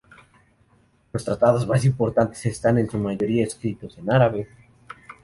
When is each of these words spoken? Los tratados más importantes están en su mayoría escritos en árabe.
Los 1.13 1.23
tratados 1.25 1.67
más 1.67 1.85
importantes 1.85 2.43
están 2.47 2.79
en 2.79 2.89
su 2.89 2.97
mayoría 2.97 3.43
escritos 3.43 3.99
en 3.99 4.11
árabe. 4.11 4.47